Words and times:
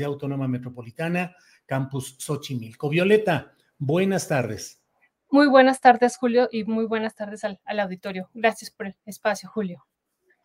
Autónoma 0.00 0.48
Metropolitana, 0.48 1.36
Campus 1.66 2.16
Xochimilco. 2.18 2.88
Violeta, 2.88 3.52
buenas 3.78 4.26
tardes. 4.26 4.80
Muy 5.30 5.46
buenas 5.48 5.80
tardes, 5.80 6.16
Julio, 6.16 6.48
y 6.50 6.64
muy 6.64 6.86
buenas 6.86 7.14
tardes 7.14 7.44
al, 7.44 7.60
al 7.64 7.80
auditorio. 7.80 8.30
Gracias 8.32 8.70
por 8.70 8.86
el 8.86 8.96
espacio, 9.04 9.50
Julio. 9.50 9.84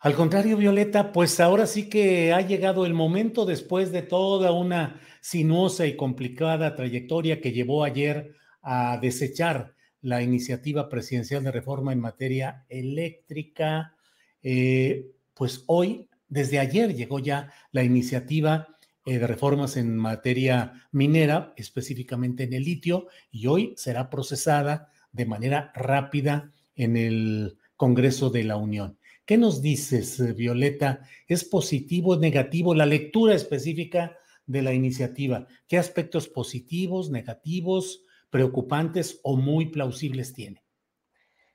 Al 0.00 0.14
contrario, 0.14 0.56
Violeta, 0.58 1.12
pues 1.12 1.40
ahora 1.40 1.66
sí 1.66 1.88
que 1.88 2.32
ha 2.32 2.42
llegado 2.42 2.84
el 2.84 2.94
momento 2.94 3.46
después 3.46 3.90
de 3.90 4.02
toda 4.02 4.52
una 4.52 5.00
sinuosa 5.20 5.86
y 5.86 5.96
complicada 5.96 6.76
trayectoria 6.76 7.40
que 7.40 7.52
llevó 7.52 7.84
ayer 7.84 8.34
a 8.62 8.98
desechar 9.00 9.74
la 10.02 10.22
iniciativa 10.22 10.88
presidencial 10.88 11.42
de 11.42 11.52
reforma 11.52 11.92
en 11.92 12.00
materia 12.00 12.66
eléctrica. 12.68 13.94
Eh, 14.42 15.10
pues 15.34 15.64
hoy, 15.66 16.08
desde 16.28 16.58
ayer, 16.58 16.94
llegó 16.94 17.18
ya 17.18 17.52
la 17.72 17.82
iniciativa 17.82 18.68
de 19.16 19.26
reformas 19.26 19.76
en 19.76 19.96
materia 19.96 20.86
minera, 20.92 21.54
específicamente 21.56 22.44
en 22.44 22.52
el 22.52 22.64
litio, 22.64 23.06
y 23.30 23.46
hoy 23.46 23.72
será 23.76 24.10
procesada 24.10 24.90
de 25.12 25.24
manera 25.24 25.72
rápida 25.74 26.52
en 26.76 26.96
el 26.96 27.58
Congreso 27.76 28.28
de 28.28 28.44
la 28.44 28.56
Unión. 28.56 28.98
¿Qué 29.24 29.36
nos 29.36 29.62
dices, 29.62 30.18
eh, 30.20 30.32
Violeta? 30.32 31.02
¿Es 31.26 31.44
positivo, 31.44 32.12
o 32.12 32.18
negativo 32.18 32.74
la 32.74 32.86
lectura 32.86 33.34
específica 33.34 34.16
de 34.46 34.62
la 34.62 34.72
iniciativa? 34.72 35.46
¿Qué 35.66 35.78
aspectos 35.78 36.28
positivos, 36.28 37.10
negativos, 37.10 38.02
preocupantes 38.30 39.20
o 39.22 39.36
muy 39.36 39.66
plausibles 39.66 40.32
tiene? 40.32 40.64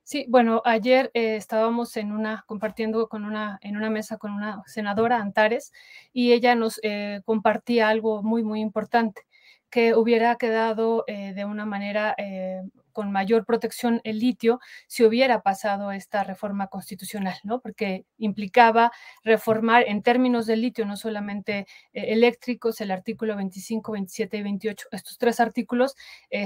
Sí, 0.06 0.26
bueno, 0.28 0.62
ayer 0.66 1.12
eh, 1.14 1.38
estábamos 1.38 1.96
en 1.98 2.12
una, 2.12 2.44
compartiendo 2.46 3.08
con 3.08 3.24
una, 3.24 3.58
en 3.62 3.78
una 3.78 3.90
mesa 3.90 4.18
con 4.18 4.34
una 4.34 4.62
senadora, 4.66 5.18
Antares, 5.22 5.72
y 6.12 6.34
ella 6.34 6.56
nos 6.56 6.80
eh, 6.84 7.22
compartía 7.26 7.88
algo 7.90 8.22
muy, 8.22 8.44
muy 8.44 8.60
importante, 8.60 9.22
que 9.70 9.96
hubiera 9.96 10.36
quedado 10.36 11.06
eh, 11.08 11.34
de 11.34 11.46
una 11.46 11.66
manera 11.66 12.16
con 12.94 13.12
mayor 13.12 13.46
protección 13.46 14.00
el 14.06 14.20
litio 14.20 14.60
si 14.88 15.04
hubiera 15.04 15.42
pasado 15.42 15.92
esta 15.92 16.24
reforma 16.24 16.68
constitucional, 16.68 17.36
¿no? 17.44 17.60
Porque 17.60 18.06
implicaba 18.18 18.92
reformar 19.24 19.84
en 19.88 20.02
términos 20.02 20.46
del 20.46 20.62
litio, 20.62 20.86
no 20.86 20.96
solamente 20.96 21.68
eh, 21.94 22.14
eléctricos, 22.14 22.80
el 22.82 22.92
artículo 22.92 23.36
25, 23.36 23.92
27 23.92 24.38
y 24.38 24.44
28. 24.44 24.88
Estos 24.92 25.18
tres 25.18 25.40
artículos 25.42 25.96
eh, 26.30 26.46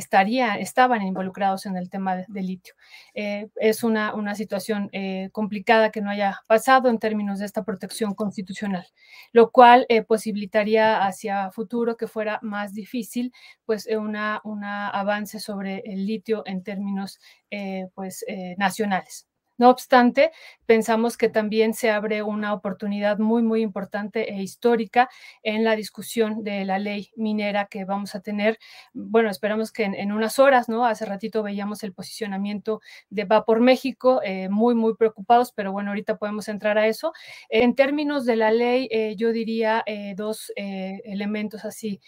estaban 0.59 1.01
involucrados 1.03 1.65
en 1.65 1.77
el 1.77 1.89
tema 1.89 2.15
del 2.15 2.25
de 2.27 2.41
litio. 2.41 2.73
Eh, 3.13 3.49
es 3.57 3.83
una, 3.83 4.15
una 4.15 4.33
situación 4.33 4.89
complicada 5.31 5.91
que 5.91 6.01
no 6.01 6.09
haya 6.09 6.39
pasado 6.47 6.89
en 6.89 6.97
términos 6.97 7.39
de 7.39 7.45
esta 7.45 7.63
protección 7.63 8.15
constitucional, 8.15 8.87
lo 9.31 9.51
cual 9.51 9.85
posibilitaría 10.07 11.05
hacia 11.05 11.51
futuro 11.51 11.97
que 11.97 12.07
fuera 12.07 12.39
más 12.41 12.73
difícil, 12.73 13.31
pues, 13.65 13.87
un 13.87 14.07
una 14.43 14.89
avance 14.89 15.39
sobre 15.39 15.79
el 15.85 16.05
litio 16.05 16.36
en 16.45 16.63
términos 16.63 17.19
eh, 17.51 17.87
pues, 17.95 18.23
eh, 18.27 18.55
nacionales. 18.57 19.27
No 19.57 19.69
obstante, 19.69 20.31
pensamos 20.67 21.17
que 21.17 21.29
también 21.29 21.73
se 21.73 21.89
abre 21.89 22.21
una 22.21 22.53
oportunidad 22.53 23.17
muy, 23.17 23.41
muy 23.41 23.61
importante 23.61 24.31
e 24.31 24.43
histórica 24.43 25.09
en 25.41 25.63
la 25.63 25.75
discusión 25.75 26.43
de 26.43 26.63
la 26.63 26.77
ley 26.77 27.09
minera 27.15 27.65
que 27.65 27.83
vamos 27.83 28.13
a 28.13 28.21
tener. 28.21 28.59
Bueno, 28.93 29.29
esperamos 29.31 29.71
que 29.71 29.83
en, 29.85 30.11
unas 30.11 30.37
horas, 30.37 30.69
¿no? 30.69 30.85
Hace 30.85 31.05
ratito 31.05 31.41
veíamos 31.41 31.83
el 31.83 31.93
posicionamiento 31.93 32.81
de 33.09 33.25
Va 33.25 33.45
por 33.45 33.59
México, 33.59 34.21
eh, 34.23 34.47
muy, 34.49 34.75
muy 34.75 34.95
preocupados, 34.95 35.51
pero 35.51 35.71
bueno, 35.71 35.89
ahorita 35.89 36.17
podemos 36.17 36.47
entrar 36.49 36.77
a 36.77 36.87
eso. 36.87 37.13
En 37.49 37.73
términos 37.73 38.25
de 38.25 38.35
la 38.35 38.51
ley, 38.51 38.89
yo 39.17 39.31
diría 39.31 39.83
dos 40.15 40.51
elementos 40.55 41.65
así 41.65 41.99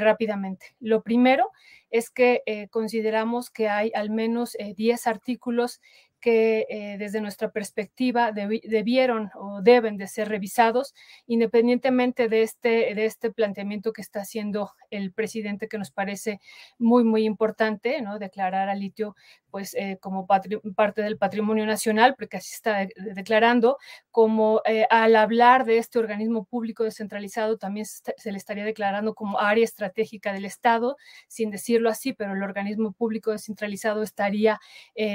rápidamente. 0.00 0.74
Lo 0.80 1.02
primero 1.02 1.50
es 1.90 2.10
que 2.10 2.42
eh, 2.46 2.68
consideramos 2.68 3.50
que 3.50 3.68
hay 3.68 3.90
al 3.94 4.10
menos 4.10 4.56
10 4.76 5.06
eh, 5.06 5.10
artículos 5.10 5.80
que 6.20 6.66
eh, 6.68 6.96
desde 6.98 7.20
nuestra 7.20 7.50
perspectiva 7.50 8.32
debieron 8.32 9.30
o 9.34 9.62
deben 9.62 9.96
de 9.96 10.06
ser 10.06 10.28
revisados, 10.28 10.94
independientemente 11.26 12.28
de 12.28 12.42
este, 12.42 12.94
de 12.94 13.06
este 13.06 13.30
planteamiento 13.30 13.92
que 13.92 14.02
está 14.02 14.20
haciendo 14.20 14.70
el 14.90 15.12
presidente, 15.12 15.68
que 15.68 15.78
nos 15.78 15.90
parece 15.90 16.40
muy, 16.78 17.04
muy 17.04 17.24
importante, 17.24 18.00
¿no? 18.02 18.18
Declarar 18.18 18.68
al 18.68 18.80
litio 18.80 19.16
pues 19.50 19.74
eh, 19.74 19.98
como 20.00 20.28
parte 20.28 21.02
del 21.02 21.18
patrimonio 21.18 21.66
nacional, 21.66 22.14
porque 22.16 22.36
así 22.36 22.54
está 22.54 22.86
declarando, 23.14 23.78
como 24.12 24.62
eh, 24.64 24.86
al 24.90 25.16
hablar 25.16 25.64
de 25.64 25.78
este 25.78 25.98
organismo 25.98 26.44
público 26.44 26.84
descentralizado, 26.84 27.58
también 27.58 27.84
se, 27.84 28.30
le 28.30 28.38
estaría 28.38 28.64
declarando 28.64 29.14
como 29.14 29.40
área 29.40 29.64
estratégica 29.64 30.32
del 30.32 30.44
Estado, 30.44 30.96
sin 31.26 31.50
decirlo 31.50 31.90
así, 31.90 32.12
pero 32.12 32.34
el 32.34 32.42
organismo 32.44 32.92
público 32.92 33.32
descentralizado 33.32 34.04
estaría 34.04 34.60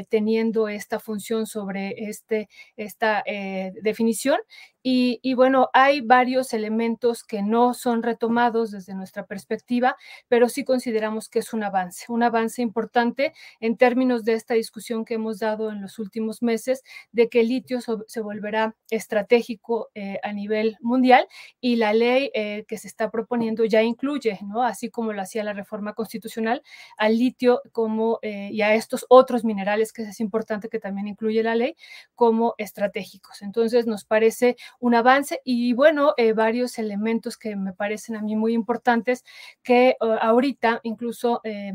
teniendo 0.09 0.67
esta 0.67 0.94
función 1.00 1.45
sobre 1.47 1.94
este, 2.09 2.50
esta 2.75 3.23
eh, 3.25 3.72
definición 3.81 4.39
y, 4.88 5.34
bueno, 5.34 5.69
hay 5.73 6.01
varios 6.01 6.53
elementos 6.53 7.23
que 7.23 7.41
no 7.41 7.73
son 7.73 8.03
retomados 8.03 8.69
desde 8.69 8.94
nuestra 8.94 9.25
perspectiva, 9.25 9.97
pero 10.28 10.47
sí 10.47 10.63
consideramos 10.63 11.28
que 11.28 11.40
es 11.40 11.53
un 11.53 11.63
avance, 11.63 12.06
un 12.09 12.22
avance 12.22 12.62
importante 12.62 13.34
en 13.59 13.78
términos 13.78 14.25
de 14.25 14.34
esta 14.34 14.53
discusión 14.53 15.03
que 15.03 15.16
hemos 15.16 15.40
dado 15.40 15.72
en 15.72 15.81
los 15.81 15.97
últimos 15.97 16.44
meses 16.44 16.84
de 17.12 17.29
que 17.29 17.40
el 17.41 17.47
litio 17.47 17.79
se 17.81 18.22
volverá 18.22 18.75
estratégico 18.91 19.90
eh, 19.95 20.19
a 20.22 20.31
nivel 20.34 20.78
mundial 20.81 21.28
y 21.59 21.78
la 21.78 21.91
ley 21.91 22.29
eh, 22.35 22.63
que 22.68 22.78
se 22.78 22.88
está 22.88 23.09
proponiendo 23.09 23.66
ya 23.66 23.81
incluye, 23.81 24.38
¿no? 24.44 24.62
Así 24.62 24.91
como 24.91 25.13
lo 25.13 25.22
hacía 25.24 25.44
la 25.44 25.53
reforma 25.53 25.94
constitucional, 25.94 26.62
al 26.98 27.18
litio 27.18 27.63
como 27.71 28.19
eh, 28.21 28.50
y 28.51 28.62
a 28.62 28.75
estos 28.75 29.07
otros 29.09 29.45
minerales 29.45 29.92
que 29.92 30.04
es 30.04 30.19
importante 30.19 30.69
que 30.69 30.80
también 30.80 31.07
incluye 31.07 31.42
la 31.42 31.56
ley 31.56 31.75
como 32.13 32.54
estratégicos. 32.59 33.42
Entonces, 33.42 33.88
nos 33.88 34.06
parece 34.06 34.57
un 34.80 34.95
avance 34.95 35.42
y 35.44 35.74
bueno, 35.74 36.13
eh, 36.18 36.33
varios 36.33 36.77
elementos 36.80 37.38
que 37.38 37.56
me 37.56 37.74
parecen 37.74 38.16
a 38.16 38.22
mí 38.22 38.36
muy 38.36 38.54
importantes 38.54 39.24
que 39.63 39.89
eh, 39.89 39.95
ahorita 40.22 40.80
incluso... 40.83 41.42
Eh, 41.44 41.74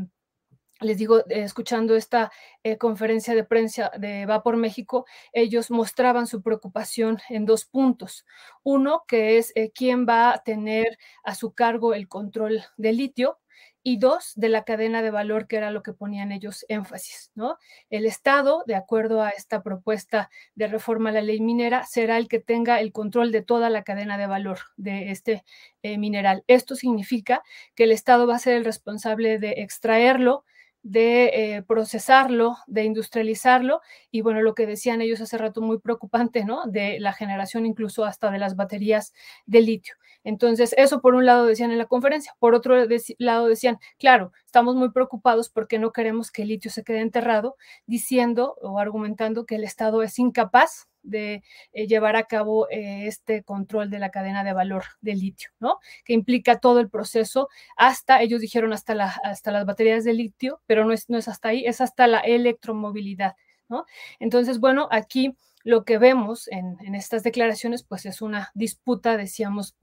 les 0.83 0.97
digo, 0.97 1.23
escuchando 1.27 1.95
esta 1.95 2.31
conferencia 2.79 3.35
de 3.35 3.43
prensa 3.43 3.91
de 3.99 4.25
Va 4.25 4.41
por 4.41 4.57
México, 4.57 5.05
ellos 5.31 5.69
mostraban 5.69 6.25
su 6.25 6.41
preocupación 6.41 7.19
en 7.29 7.45
dos 7.45 7.65
puntos. 7.65 8.25
Uno, 8.63 9.03
que 9.07 9.37
es 9.37 9.53
quién 9.75 10.07
va 10.09 10.33
a 10.33 10.41
tener 10.41 10.97
a 11.23 11.35
su 11.35 11.53
cargo 11.53 11.93
el 11.93 12.07
control 12.07 12.63
del 12.77 12.97
litio, 12.97 13.40
y 13.83 13.97
dos, 13.97 14.33
de 14.35 14.49
la 14.49 14.63
cadena 14.63 15.01
de 15.01 15.11
valor, 15.11 15.47
que 15.47 15.57
era 15.57 15.71
lo 15.71 15.83
que 15.83 15.93
ponían 15.93 16.31
ellos 16.31 16.65
énfasis, 16.69 17.31
¿no? 17.35 17.57
El 17.89 18.05
Estado, 18.05 18.63
de 18.67 18.75
acuerdo 18.75 19.21
a 19.21 19.29
esta 19.29 19.63
propuesta 19.63 20.29
de 20.55 20.67
reforma 20.67 21.09
a 21.09 21.13
la 21.13 21.21
ley 21.21 21.39
minera, 21.41 21.83
será 21.85 22.17
el 22.17 22.27
que 22.27 22.39
tenga 22.39 22.79
el 22.79 22.91
control 22.91 23.31
de 23.31 23.41
toda 23.41 23.69
la 23.69 23.83
cadena 23.83 24.17
de 24.17 24.27
valor 24.27 24.59
de 24.77 25.11
este 25.11 25.43
mineral. 25.83 26.43
Esto 26.47 26.75
significa 26.75 27.43
que 27.75 27.85
el 27.85 27.91
Estado 27.91 28.27
va 28.27 28.35
a 28.35 28.39
ser 28.39 28.55
el 28.55 28.65
responsable 28.65 29.39
de 29.39 29.53
extraerlo, 29.57 30.45
de 30.83 31.55
eh, 31.57 31.61
procesarlo, 31.63 32.57
de 32.67 32.83
industrializarlo 32.83 33.81
y 34.09 34.21
bueno, 34.21 34.41
lo 34.41 34.55
que 34.55 34.65
decían 34.65 35.01
ellos 35.01 35.21
hace 35.21 35.37
rato 35.37 35.61
muy 35.61 35.79
preocupante, 35.79 36.43
¿no? 36.43 36.65
De 36.65 36.99
la 36.99 37.13
generación 37.13 37.65
incluso 37.65 38.03
hasta 38.05 38.31
de 38.31 38.39
las 38.39 38.55
baterías 38.55 39.13
de 39.45 39.61
litio. 39.61 39.95
Entonces, 40.23 40.73
eso 40.77 41.01
por 41.01 41.15
un 41.15 41.25
lado 41.25 41.45
decían 41.45 41.71
en 41.71 41.77
la 41.77 41.85
conferencia, 41.85 42.35
por 42.39 42.53
otro 42.53 42.75
lado 43.17 43.47
decían, 43.47 43.79
claro, 43.97 44.31
estamos 44.45 44.75
muy 44.75 44.91
preocupados 44.91 45.49
porque 45.49 45.79
no 45.79 45.91
queremos 45.91 46.31
que 46.31 46.43
el 46.43 46.49
litio 46.49 46.71
se 46.71 46.83
quede 46.83 46.99
enterrado, 46.99 47.55
diciendo 47.87 48.55
o 48.61 48.79
argumentando 48.79 49.45
que 49.45 49.55
el 49.55 49.63
Estado 49.63 50.03
es 50.03 50.19
incapaz 50.19 50.87
de 51.03 51.43
eh, 51.73 51.87
llevar 51.87 52.15
a 52.15 52.25
cabo 52.25 52.69
eh, 52.69 53.07
este 53.07 53.43
control 53.43 53.89
de 53.89 53.97
la 53.97 54.11
cadena 54.11 54.43
de 54.43 54.53
valor 54.53 54.83
del 55.01 55.19
litio, 55.19 55.49
¿no? 55.59 55.79
Que 56.05 56.13
implica 56.13 56.59
todo 56.59 56.79
el 56.79 56.89
proceso 56.89 57.49
hasta, 57.75 58.21
ellos 58.21 58.41
dijeron 58.41 58.73
hasta, 58.73 58.93
hasta 59.23 59.51
las 59.51 59.65
baterías 59.65 60.03
de 60.03 60.13
litio, 60.13 60.61
pero 60.67 60.85
no 60.85 60.93
es, 60.93 61.09
no 61.09 61.17
es 61.17 61.27
hasta 61.27 61.49
ahí, 61.49 61.65
es 61.65 61.81
hasta 61.81 62.05
la 62.05 62.19
electromovilidad, 62.19 63.35
¿no? 63.67 63.85
Entonces, 64.19 64.59
bueno, 64.59 64.87
aquí 64.91 65.35
lo 65.63 65.85
que 65.85 65.97
vemos 65.97 66.47
en 66.47 66.95
estas 66.95 67.23
declaraciones, 67.23 67.83
pues 67.83 68.05
es 68.07 68.21
una 68.21 68.51
disputa, 68.55 69.15
decíamos, 69.15 69.75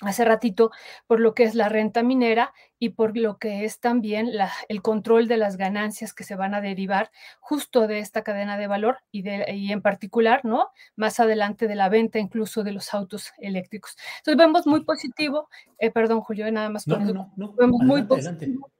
hace 0.00 0.24
ratito 0.24 0.70
por 1.06 1.20
lo 1.20 1.34
que 1.34 1.44
es 1.44 1.54
la 1.54 1.68
renta 1.68 2.02
minera 2.02 2.52
y 2.78 2.90
por 2.90 3.16
lo 3.16 3.38
que 3.38 3.64
es 3.64 3.78
también 3.78 4.36
la, 4.36 4.50
el 4.68 4.82
control 4.82 5.28
de 5.28 5.36
las 5.36 5.56
ganancias 5.56 6.12
que 6.12 6.24
se 6.24 6.34
van 6.34 6.54
a 6.54 6.60
derivar 6.60 7.10
justo 7.40 7.86
de 7.86 8.00
esta 8.00 8.22
cadena 8.22 8.56
de 8.56 8.66
valor 8.66 8.98
y, 9.12 9.22
de, 9.22 9.44
y 9.54 9.70
en 9.70 9.82
particular, 9.82 10.44
¿no? 10.44 10.70
Más 10.96 11.20
adelante 11.20 11.68
de 11.68 11.76
la 11.76 11.88
venta 11.88 12.18
incluso 12.18 12.64
de 12.64 12.72
los 12.72 12.92
autos 12.94 13.32
eléctricos. 13.38 13.96
Entonces 14.18 14.36
vemos 14.36 14.66
muy 14.66 14.84
positivo, 14.84 15.48
eh, 15.78 15.90
perdón 15.90 16.20
Julio, 16.22 16.50
nada 16.50 16.70
más 16.70 16.88
no, 16.88 16.98
no, 16.98 17.32
no, 17.36 17.52
vemos 17.54 17.80
muy 17.82 18.02
positivo 18.02 18.70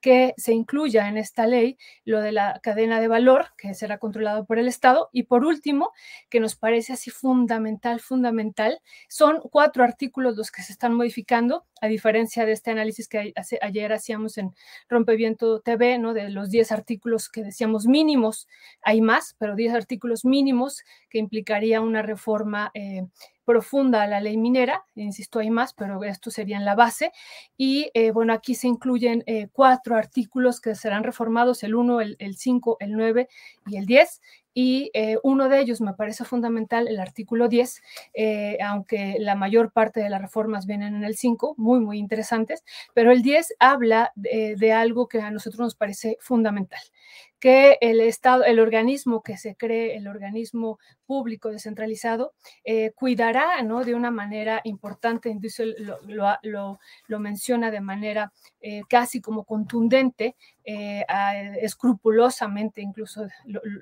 que 0.00 0.34
se 0.36 0.52
incluya 0.52 1.08
en 1.08 1.16
esta 1.16 1.46
ley 1.46 1.76
lo 2.04 2.20
de 2.20 2.32
la 2.32 2.60
cadena 2.62 3.00
de 3.00 3.08
valor, 3.08 3.46
que 3.56 3.74
será 3.74 3.98
controlado 3.98 4.44
por 4.44 4.58
el 4.58 4.68
Estado. 4.68 5.08
Y 5.12 5.24
por 5.24 5.44
último, 5.44 5.92
que 6.30 6.40
nos 6.40 6.56
parece 6.56 6.92
así 6.92 7.10
fundamental, 7.10 8.00
fundamental, 8.00 8.80
son 9.08 9.40
cuatro 9.40 9.84
artículos 9.84 10.36
los 10.36 10.50
que 10.50 10.62
se 10.62 10.72
están 10.72 10.94
modificando, 10.94 11.66
a 11.80 11.88
diferencia 11.88 12.46
de 12.46 12.52
este 12.52 12.70
análisis 12.70 13.08
que 13.08 13.34
ayer 13.60 13.92
hacíamos 13.92 14.38
en 14.38 14.54
Rompeviento 14.88 15.60
TV, 15.60 15.98
¿no? 15.98 16.14
De 16.14 16.30
los 16.30 16.50
10 16.50 16.72
artículos 16.72 17.28
que 17.28 17.42
decíamos 17.42 17.86
mínimos, 17.86 18.48
hay 18.82 19.00
más, 19.00 19.36
pero 19.38 19.54
10 19.54 19.74
artículos 19.74 20.24
mínimos 20.24 20.82
que 21.10 21.18
implicaría 21.18 21.80
una 21.80 22.02
reforma. 22.02 22.70
Eh, 22.74 23.02
profunda 23.46 24.02
a 24.02 24.06
la 24.06 24.20
ley 24.20 24.36
minera, 24.36 24.84
insisto, 24.96 25.38
hay 25.38 25.48
más, 25.48 25.72
pero 25.72 26.04
esto 26.04 26.30
sería 26.30 26.58
en 26.58 26.66
la 26.66 26.74
base. 26.74 27.12
Y 27.56 27.90
eh, 27.94 28.10
bueno, 28.10 28.34
aquí 28.34 28.54
se 28.54 28.66
incluyen 28.66 29.22
eh, 29.26 29.48
cuatro 29.52 29.96
artículos 29.96 30.60
que 30.60 30.74
serán 30.74 31.04
reformados, 31.04 31.62
el 31.62 31.74
1, 31.74 32.00
el, 32.02 32.16
el 32.18 32.36
5, 32.36 32.76
el 32.80 32.92
9 32.92 33.28
y 33.66 33.76
el 33.78 33.86
10 33.86 34.20
y 34.58 34.90
eh, 34.94 35.18
uno 35.22 35.50
de 35.50 35.60
ellos 35.60 35.82
me 35.82 35.92
parece 35.92 36.24
fundamental, 36.24 36.88
el 36.88 36.98
artículo 36.98 37.46
10, 37.46 37.82
aunque 38.64 39.16
la 39.18 39.34
mayor 39.34 39.70
parte 39.70 40.00
de 40.00 40.08
las 40.08 40.22
reformas 40.22 40.64
vienen 40.64 40.94
en 40.94 41.04
el 41.04 41.14
5, 41.14 41.56
muy, 41.58 41.78
muy 41.78 41.98
interesantes, 41.98 42.64
pero 42.94 43.12
el 43.12 43.20
10 43.20 43.56
habla 43.58 44.12
de, 44.14 44.72
algo 44.72 45.08
que 45.08 45.20
a 45.20 45.30
nosotros 45.30 45.60
nos 45.60 45.74
parece 45.74 46.16
fundamental, 46.20 46.80
que 47.38 47.76
el 47.82 48.00
Estado, 48.00 48.44
el 48.44 48.58
organismo 48.58 49.22
que 49.22 49.36
se 49.36 49.56
cree, 49.56 49.94
el 49.94 50.08
organismo 50.08 50.78
público 51.04 51.50
descentralizado, 51.50 52.32
eh, 52.64 52.92
cuidará 52.94 53.62
¿no? 53.62 53.84
de 53.84 53.94
una 53.94 54.10
manera 54.10 54.62
importante, 54.64 55.36
lo, 56.06 56.38
lo, 56.42 56.78
lo, 57.08 57.18
menciona 57.20 57.70
de 57.70 57.82
manera 57.82 58.32
eh, 58.68 58.82
casi 58.88 59.20
como 59.20 59.44
contundente, 59.44 60.34
eh, 60.64 61.04
escrupulosamente, 61.60 62.80
incluso 62.82 63.28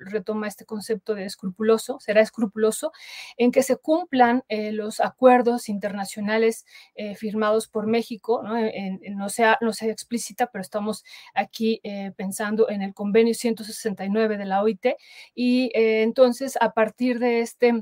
retoma 0.01 0.47
este 0.47 0.63
concepto 0.63 1.15
de 1.15 1.25
escrupuloso, 1.25 1.99
será 1.99 2.21
escrupuloso, 2.21 2.91
en 3.35 3.51
que 3.51 3.63
se 3.63 3.77
cumplan 3.77 4.43
los 4.47 4.99
acuerdos 4.99 5.69
internacionales 5.69 6.67
firmados 7.15 7.67
por 7.67 7.87
México, 7.87 8.43
¿no? 8.43 8.59
no, 8.59 9.27
no 9.61 9.73
sea 9.73 9.89
explícita, 9.89 10.51
pero 10.51 10.61
estamos 10.61 11.03
aquí 11.33 11.81
pensando 12.15 12.69
en 12.69 12.83
el 12.83 12.93
convenio 12.93 13.33
169 13.33 14.37
de 14.37 14.45
la 14.45 14.61
OIT, 14.61 14.85
y 15.33 15.71
entonces 15.73 16.59
a 16.61 16.73
partir 16.73 17.17
de 17.17 17.39
este 17.39 17.73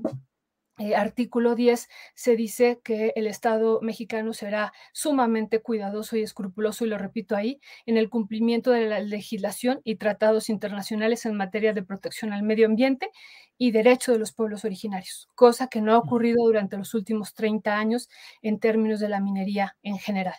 eh, 0.79 0.95
artículo 0.95 1.53
10 1.53 1.87
se 2.15 2.35
dice 2.35 2.81
que 2.83 3.13
el 3.15 3.27
Estado 3.27 3.79
mexicano 3.81 4.33
será 4.33 4.73
sumamente 4.91 5.61
cuidadoso 5.61 6.17
y 6.17 6.23
escrupuloso, 6.23 6.83
y 6.83 6.89
lo 6.89 6.97
repito 6.97 7.35
ahí, 7.35 7.59
en 7.85 7.97
el 7.97 8.09
cumplimiento 8.09 8.71
de 8.71 8.87
la 8.87 8.99
legislación 8.99 9.81
y 9.83 9.95
tratados 9.95 10.49
internacionales 10.49 11.25
en 11.25 11.35
materia 11.35 11.73
de 11.73 11.83
protección 11.83 12.33
al 12.33 12.41
medio 12.41 12.65
ambiente 12.65 13.11
y 13.57 13.69
derecho 13.69 14.13
de 14.13 14.19
los 14.19 14.33
pueblos 14.33 14.65
originarios, 14.65 15.29
cosa 15.35 15.67
que 15.67 15.79
no 15.79 15.93
ha 15.93 15.99
ocurrido 15.99 16.43
durante 16.43 16.75
los 16.75 16.95
últimos 16.95 17.35
30 17.35 17.77
años 17.77 18.09
en 18.41 18.59
términos 18.59 18.99
de 18.99 19.09
la 19.09 19.19
minería 19.19 19.77
en 19.83 19.99
general. 19.99 20.35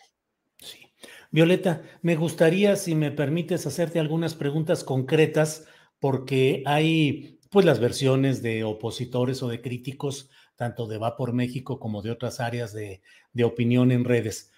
Sí. 0.59 0.91
Violeta, 1.31 1.83
me 2.03 2.17
gustaría, 2.17 2.75
si 2.77 2.95
me 2.95 3.13
permites, 3.13 3.67
hacerte 3.67 4.01
algunas 4.01 4.35
preguntas 4.35 4.83
concretas, 4.83 5.67
porque 6.01 6.63
hay 6.67 7.34
pues 7.55 7.65
las 7.65 7.79
versiones 7.79 8.43
de 8.43 8.65
opositores 8.65 9.41
o 9.45 9.47
de 9.47 9.61
críticos, 9.61 10.29
tanto 10.56 10.89
de 10.89 10.99
Va 10.99 11.17
por 11.17 11.33
México 11.33 11.79
como 11.79 12.03
de 12.03 12.11
otras 12.11 12.41
áreas 12.41 12.73
de, 12.73 13.01
opinión 13.45 13.93
en 13.93 14.05
redes. 14.05 14.51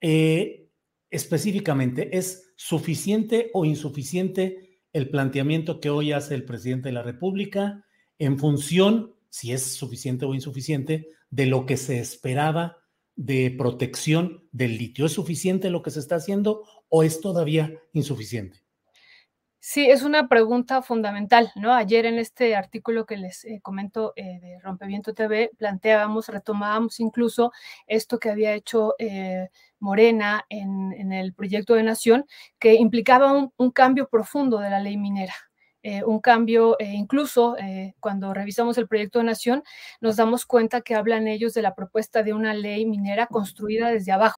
Eh, 0.00 0.70
específicamente, 1.10 2.16
¿es 2.16 2.50
suficiente 2.56 3.50
o 3.52 3.66
insuficiente 3.66 4.80
el 4.94 5.10
planteamiento 5.10 5.78
que 5.78 5.90
hoy 5.90 6.12
hace 6.12 6.34
el 6.34 6.46
presidente 6.46 6.88
de 6.88 6.94
la 6.94 7.02
República 7.02 7.84
en 8.18 8.38
función, 8.38 9.14
si 9.28 9.52
es 9.52 9.74
suficiente 9.74 10.24
o 10.24 10.34
insuficiente, 10.34 11.06
de 11.28 11.44
lo 11.44 11.66
que 11.66 11.76
se 11.76 11.98
esperaba 11.98 12.78
de 13.14 13.54
protección 13.58 14.48
del 14.52 14.78
litio? 14.78 15.04
¿Es 15.04 15.12
suficiente 15.12 15.68
lo 15.68 15.82
que 15.82 15.90
se 15.90 16.00
está 16.00 16.14
haciendo 16.14 16.64
o 16.88 17.02
es 17.02 17.20
todavía 17.20 17.74
insuficiente? 17.92 18.67
Sí, 19.60 19.90
es 19.90 20.02
una 20.04 20.28
pregunta 20.28 20.82
fundamental, 20.82 21.50
¿no? 21.56 21.74
Ayer 21.74 22.06
en 22.06 22.18
este 22.18 22.54
artículo 22.54 23.06
que 23.06 23.16
les 23.16 23.44
eh, 23.44 23.60
comento 23.60 24.12
eh, 24.14 24.38
de 24.40 24.60
Rompeviento 24.60 25.14
TV, 25.14 25.50
planteábamos, 25.58 26.28
retomábamos 26.28 27.00
incluso 27.00 27.52
esto 27.88 28.20
que 28.20 28.30
había 28.30 28.54
hecho 28.54 28.94
eh, 28.98 29.48
Morena 29.80 30.44
en, 30.48 31.12
el 31.12 31.34
proyecto 31.34 31.74
de 31.74 31.82
nación, 31.82 32.24
que 32.60 32.74
implicaba 32.74 33.32
un, 33.32 33.70
cambio 33.72 34.08
profundo 34.08 34.58
de 34.58 34.70
la 34.70 34.80
ley 34.80 34.96
minera. 34.96 35.34
un 36.06 36.20
cambio, 36.20 36.76
incluso 36.80 37.56
cuando 38.00 38.34
revisamos 38.34 38.78
el 38.78 38.88
proyecto 38.88 39.18
de 39.20 39.24
nación, 39.26 39.62
nos 40.00 40.16
damos 40.16 40.46
cuenta 40.46 40.80
que 40.82 40.94
hablan 40.94 41.28
ellos 41.28 41.54
de 41.54 41.62
la 41.62 41.74
propuesta 41.74 42.22
de 42.22 42.32
una 42.34 42.54
ley 42.54 42.86
minera 42.86 43.26
construida 43.26 43.90
desde 43.90 44.12
abajo. 44.12 44.37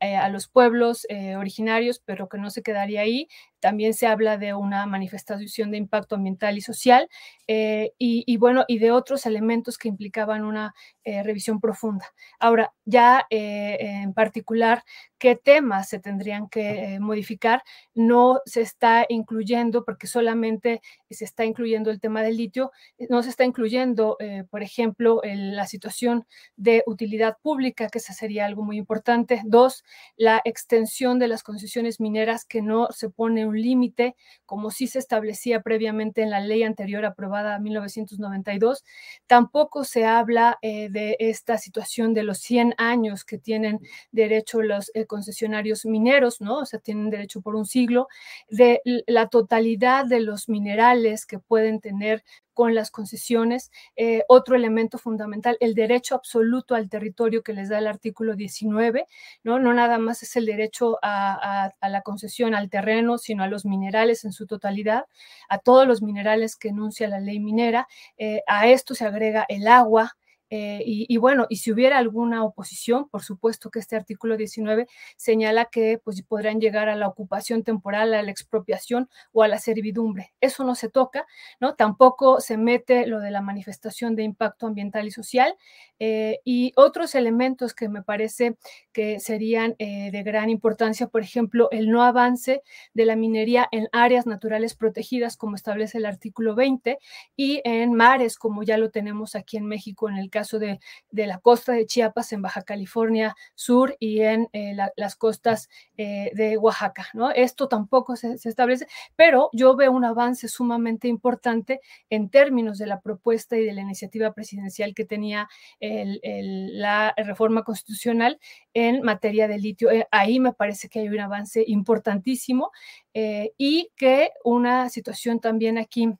eh, 0.00 0.16
a 0.16 0.28
los 0.28 0.48
pueblos 0.48 1.06
eh, 1.08 1.36
originarios, 1.36 2.00
pero 2.04 2.28
que 2.28 2.38
no 2.38 2.50
se 2.50 2.62
quedaría 2.62 3.00
ahí. 3.00 3.28
También 3.60 3.94
se 3.94 4.06
habla 4.06 4.36
de 4.38 4.52
una 4.54 4.86
manifestación 4.86 5.70
de 5.70 5.78
impacto 5.78 6.14
ambiental 6.16 6.58
y 6.58 6.60
social, 6.60 7.08
eh, 7.48 7.92
y, 7.98 8.36
bueno, 8.36 8.64
y 8.68 8.78
de 8.78 8.90
otros 8.92 9.24
elementos 9.26 9.78
que 9.78 9.88
implicaban 9.88 10.44
una 10.44 10.74
revisión 11.04 11.60
profunda. 11.60 12.04
Ahora, 12.38 12.72
ya 12.84 13.26
en 13.30 14.12
particular, 14.12 14.82
qué 15.18 15.36
temas 15.36 15.88
se 15.88 15.98
tendrían 16.00 16.48
que 16.48 16.98
modificar, 17.00 17.62
no 17.94 18.40
se 18.44 18.60
está 18.60 19.06
incluyendo, 19.08 19.84
porque 19.84 20.06
solamente 20.06 20.80
se 21.10 21.24
está 21.24 21.44
incluyendo 21.44 21.90
el 21.90 22.00
tema 22.00 22.22
del 22.22 22.36
litio, 22.36 22.70
no 23.08 23.22
se 23.22 23.30
está 23.30 23.44
incluyendo, 23.44 24.16
por 24.50 24.62
ejemplo, 24.62 25.20
la 25.24 25.66
situación 25.66 26.26
de 26.56 26.82
utilidad 26.86 27.36
pública, 27.42 27.88
que 27.88 27.98
ese 27.98 28.12
sería 28.12 28.46
algo 28.46 28.62
muy 28.64 28.76
importante. 28.76 29.42
Dos, 29.44 29.84
la 30.16 30.40
extensión 30.44 31.18
de 31.18 31.28
las 31.28 31.42
concesiones 31.42 32.00
mineras, 32.00 32.44
que 32.44 32.62
no 32.62 32.88
se 32.90 33.10
pone 33.10 33.46
un 33.46 33.60
límite, 33.60 34.16
como 34.44 34.70
sí 34.70 34.86
se 34.86 34.98
establecía 34.98 35.60
previamente 35.60 36.22
en 36.22 36.30
la 36.30 36.40
ley 36.40 36.62
anterior 36.62 37.04
aprobada 37.04 37.56
en 37.56 37.62
1992. 37.64 38.84
Tampoco 39.26 39.84
se 39.84 40.04
habla 40.04 40.58
eh, 40.62 40.88
de 40.90 41.16
esta 41.18 41.58
situación 41.58 42.14
de 42.14 42.22
los 42.22 42.38
100 42.38 42.74
años 42.78 43.24
que 43.24 43.38
tienen 43.38 43.80
derecho 44.12 44.62
los 44.62 44.90
eh, 44.94 45.06
concesionarios 45.06 45.84
mineros, 45.84 46.40
¿no? 46.40 46.58
O 46.58 46.66
sea, 46.66 46.80
tienen 46.80 47.10
derecho 47.10 47.40
por 47.40 47.56
un 47.56 47.66
siglo, 47.66 48.08
de 48.48 48.80
la 49.06 49.28
totalidad 49.28 50.06
de 50.06 50.20
los 50.20 50.48
minerales 50.48 51.26
que 51.26 51.38
pueden 51.38 51.80
tener 51.80 52.24
con 52.56 52.74
las 52.74 52.90
concesiones. 52.90 53.70
Eh, 53.96 54.24
otro 54.28 54.56
elemento 54.56 54.96
fundamental, 54.96 55.58
el 55.60 55.74
derecho 55.74 56.14
absoluto 56.14 56.74
al 56.74 56.88
territorio 56.88 57.42
que 57.42 57.52
les 57.52 57.68
da 57.68 57.78
el 57.78 57.86
artículo 57.86 58.34
19, 58.34 59.06
¿no? 59.44 59.58
No 59.58 59.74
nada 59.74 59.98
más 59.98 60.22
es 60.22 60.36
el 60.36 60.46
derecho 60.46 60.98
a, 61.02 61.70
la 61.82 62.00
concesión 62.00 62.54
al 62.54 62.70
terreno, 62.70 63.18
sino 63.18 63.42
a 63.44 63.46
los 63.46 63.66
minerales 63.66 64.24
en 64.24 64.32
su 64.32 64.46
totalidad, 64.46 65.04
a 65.50 65.58
todos 65.58 65.86
los 65.86 66.00
minerales 66.00 66.56
que 66.56 66.68
enuncia 66.68 67.08
la 67.08 67.20
ley 67.20 67.40
minera. 67.40 67.88
Eh, 68.16 68.40
a 68.46 68.68
esto 68.68 68.94
se 68.94 69.04
agrega 69.04 69.44
el 69.50 69.68
agua, 69.68 70.16
eh, 70.48 70.82
y, 70.84 71.16
bueno, 71.16 71.46
y 71.48 71.56
si 71.56 71.72
hubiera 71.72 71.98
alguna 71.98 72.44
oposición, 72.44 73.08
por 73.08 73.22
supuesto 73.22 73.70
que 73.70 73.80
este 73.80 73.96
artículo 73.96 74.36
19 74.36 74.86
señala 75.16 75.66
que 75.66 76.00
pues, 76.04 76.22
podrán 76.22 76.60
llegar 76.60 76.88
a 76.88 76.94
la 76.94 77.08
ocupación 77.08 77.64
temporal, 77.64 78.14
a 78.14 78.22
la 78.22 78.30
expropiación 78.30 79.08
o 79.32 79.42
a 79.42 79.48
la 79.48 79.58
servidumbre. 79.58 80.32
Eso 80.40 80.64
no 80.64 80.74
se 80.74 80.88
toca, 80.88 81.26
¿no? 81.60 81.74
Tampoco 81.74 82.40
se 82.40 82.56
mete 82.56 83.06
lo 83.06 83.20
de 83.20 83.30
la 83.30 83.40
manifestación 83.40 84.14
de 84.14 84.22
impacto 84.22 84.66
ambiental 84.66 85.06
y 85.06 85.10
social 85.10 85.56
eh, 85.98 86.40
y 86.44 86.72
otros 86.76 87.14
elementos 87.14 87.74
que 87.74 87.88
me 87.88 88.02
parece 88.02 88.56
que 88.92 89.18
serían 89.18 89.74
eh, 89.78 90.10
de 90.10 90.22
gran 90.22 90.50
importancia, 90.50 91.08
por 91.08 91.22
ejemplo, 91.22 91.68
el 91.70 91.90
no 91.90 92.02
avance 92.02 92.62
de 92.94 93.04
la 93.04 93.16
minería 93.16 93.68
en 93.72 93.88
áreas 93.92 94.26
naturales 94.26 94.74
protegidas, 94.74 95.36
como 95.36 95.56
establece 95.56 95.98
el 95.98 96.06
artículo 96.06 96.54
20, 96.54 96.98
y 97.34 97.60
en 97.64 97.94
mares, 97.94 98.38
como 98.38 98.62
ya 98.62 98.76
lo 98.78 98.90
tenemos 98.90 99.34
aquí 99.34 99.56
en 99.56 99.66
México 99.66 100.08
en 100.08 100.16
el 100.16 100.30
caso 100.36 100.58
de, 100.58 100.78
la 101.10 101.38
costa 101.38 101.72
de 101.72 101.86
Chiapas, 101.86 102.32
en 102.32 102.42
Baja 102.42 102.60
California 102.60 103.34
Sur 103.54 103.96
y 103.98 104.20
en 104.20 104.48
eh, 104.52 104.76
las 104.96 105.16
costas 105.16 105.70
eh, 105.96 106.30
de 106.34 106.58
Oaxaca. 106.58 107.06
¿no? 107.14 107.30
Esto 107.30 107.68
tampoco 107.68 108.16
se, 108.16 108.34
establece, 108.34 108.86
pero 109.16 109.48
yo 109.54 109.76
veo 109.76 109.92
un 109.92 110.04
avance 110.04 110.46
sumamente 110.48 111.08
importante 111.08 111.80
en 112.10 112.28
términos 112.28 112.76
de 112.76 112.86
la 112.86 113.00
propuesta 113.00 113.56
y 113.56 113.64
de 113.64 113.72
la 113.72 113.80
iniciativa 113.80 114.34
presidencial 114.34 114.94
que 114.94 115.06
tenía 115.06 115.48
la 115.80 117.14
reforma 117.16 117.62
constitucional 117.62 118.38
en 118.74 119.00
materia 119.02 119.48
de 119.48 119.58
litio. 119.58 119.90
Eh, 119.90 120.06
ahí 120.10 120.38
me 120.38 120.52
parece 120.52 120.90
que 120.90 121.00
hay 121.00 121.08
un 121.08 121.20
avance 121.20 121.64
importantísimo 121.66 122.72
y 123.14 123.90
que 123.96 124.32
una 124.44 124.90
situación 124.90 125.40
también 125.40 125.78
aquí 125.78 126.12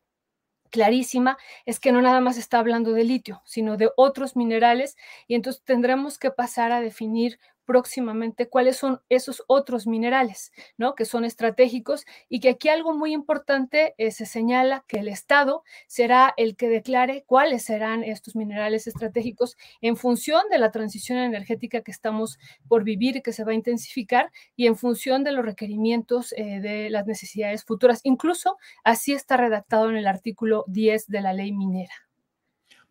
clarísima 0.77 1.39
es 1.65 1.81
que 1.81 1.91
no 1.91 2.03
nada 2.03 2.21
más 2.21 2.37
está 2.37 2.59
hablando 2.59 2.93
de 2.93 3.05
litio, 3.05 3.41
sino 3.47 3.79
de 3.79 3.91
otros 3.97 4.37
minerales 4.37 4.95
y 5.27 5.35
entonces 5.35 5.63
tendremos 5.65 6.19
que 6.19 6.31
pasar 6.31 6.71
a 6.71 6.83
definir 6.83 7.41
próximamente 7.67 8.49
cuáles 8.49 8.77
son 8.77 9.01
esos 9.09 9.43
otros 9.49 9.87
minerales, 9.87 10.53
¿no? 10.79 10.95
Que 10.95 11.05
son 11.05 11.25
estratégicos 11.25 12.07
y 12.29 12.41
que 12.41 12.51
aquí 12.51 12.69
algo 12.69 12.97
muy 12.97 13.13
importante 13.13 13.95
eh, 13.99 14.11
se 14.13 14.25
señala 14.25 14.85
que 14.89 15.01
el 15.01 15.09
Estado 15.09 15.63
será 15.87 16.33
el 16.37 16.57
que 16.57 16.69
declare 16.69 17.25
cuáles 17.27 17.65
serán 17.65 18.05
estos 18.05 18.37
minerales 18.37 18.87
estratégicos 18.87 19.57
en 19.81 19.97
función 19.97 20.43
de 20.51 20.59
la 20.59 20.71
transición 20.71 21.19
energética 21.19 21.83
que 21.83 21.91
estamos 21.91 22.39
por 22.69 22.85
vivir 22.85 23.17
y 23.17 23.23
que 23.23 23.33
se 23.33 23.45
va 23.45 23.53
a 23.53 23.57
intensificar 23.57 24.31
y 24.55 24.67
en 24.67 24.77
función 24.77 25.25
de 25.25 25.33
los 25.33 25.45
requerimientos 25.45 26.33
eh, 26.37 26.61
de 26.61 26.89
las 26.91 27.07
necesidades 27.07 27.65
futuras. 27.65 28.01
Incluso 28.05 28.57
así 28.85 29.13
está 29.13 29.37
redactado 29.37 29.91
en 29.91 29.97
el 29.97 30.07
artículo 30.07 30.65
10 30.69 31.09
de 31.09 31.21
la 31.21 31.33
ley 31.33 31.53
minera. 31.53 31.93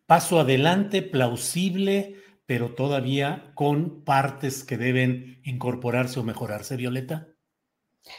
Paso 0.06 0.38
adelante, 0.38 1.02
plausible 1.02 2.25
pero 2.46 2.74
todavía 2.74 3.50
con 3.54 4.04
partes 4.04 4.64
que 4.64 4.76
deben 4.76 5.40
incorporarse 5.44 6.20
o 6.20 6.24
mejorarse, 6.24 6.76
Violeta. 6.76 7.28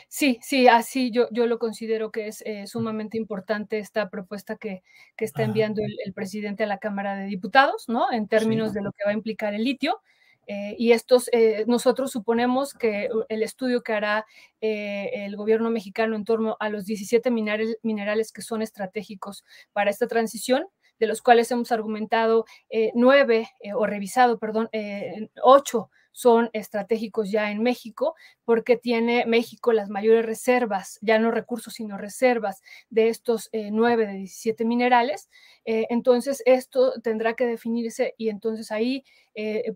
Sí, 0.10 0.40
sí, 0.42 0.68
así 0.68 1.12
yo, 1.12 1.28
yo 1.32 1.48
lo 1.48 1.60
considero 1.60 2.12
que 2.12 2.28
es 2.28 2.42
eh, 2.46 2.68
sumamente 2.68 3.18
importante 3.18 3.80
esta 3.80 4.10
propuesta 4.10 4.58
que, 4.58 4.84
que 5.16 5.26
está 5.26 5.44
enviando 5.44 5.82
el, 5.82 6.14
presidente 6.14 6.64
a 6.64 6.68
la 6.68 6.78
Cámara 6.78 7.16
de 7.16 7.26
Diputados, 7.26 7.88
¿no? 7.88 8.12
En 8.12 8.28
términos 8.28 8.74
de 8.74 8.82
lo 8.82 8.92
que 8.92 9.06
va 9.06 9.12
a 9.12 9.14
implicar 9.14 9.54
el 9.54 9.64
litio. 9.64 10.02
Eh, 10.50 10.76
y 10.78 10.94
estos, 10.94 11.30
eh, 11.34 11.66
nosotros 11.68 12.12
suponemos 12.12 12.74
que 12.74 13.10
el 13.28 13.44
estudio 13.44 13.82
que 13.82 13.94
hará 13.94 14.26
el 14.62 15.36
gobierno 15.36 15.70
mexicano 15.70 16.16
en 16.16 16.24
torno 16.24 16.58
a 16.60 16.70
los 16.70 16.86
17 16.86 17.32
minerales, 17.32 17.78
minerales 17.82 18.32
que 18.32 18.42
son 18.42 18.62
estratégicos 18.62 19.46
para 19.74 19.90
esta 19.90 20.08
transición, 20.08 20.66
de 21.00 21.08
los 21.08 21.22
cuales 21.22 21.52
hemos 21.52 21.72
argumentado 21.72 22.46
eh, 22.70 22.92
nueve, 22.96 23.50
eh, 23.60 23.74
o 23.74 23.86
revisado, 23.86 24.40
perdón, 24.40 24.70
eh, 24.72 25.30
ocho 25.42 25.90
son 26.12 26.50
estratégicos 26.54 27.30
ya 27.30 27.52
en 27.52 27.62
México, 27.62 28.16
porque 28.44 28.76
tiene 28.76 29.28
México 29.28 29.72
las 29.72 29.90
mayores 29.90 30.26
reservas, 30.26 30.98
ya 31.04 31.20
no 31.20 31.30
recursos, 31.30 31.76
sino 31.76 31.96
reservas 31.96 32.64
de 32.90 33.10
estos 33.10 33.52
nueve 33.54 34.08
de 34.08 34.14
17 34.14 34.66
minerales. 34.66 35.30
entonces, 35.64 36.42
esto 36.48 36.94
tendrá 37.04 37.36
que 37.36 37.46
definirse 37.46 38.16
y 38.18 38.30
entonces 38.30 38.72
ahí 38.72 39.04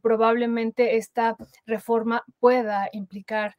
probablemente 0.02 0.96
esta 0.96 1.38
reforma 1.68 2.26
pueda 2.40 2.90
implicar 2.92 3.56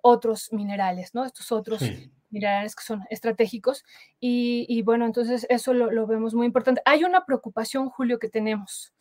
otros 0.00 0.52
minerales, 0.52 1.12
¿no? 1.14 1.24
Estos 1.24 1.50
otros 1.50 1.82
minerales 2.30 2.74
que 2.74 2.84
son 2.84 3.02
estratégicos. 3.10 3.84
Y, 4.18 4.82
bueno, 4.82 5.06
entonces 5.06 5.46
eso 5.48 5.74
lo, 5.74 6.06
vemos 6.06 6.34
muy 6.34 6.46
importante. 6.46 6.82
Hay 6.84 7.04
una 7.04 7.24
preocupación, 7.24 7.88
Julio, 7.88 8.18
que 8.18 8.28
tenemos 8.28 8.92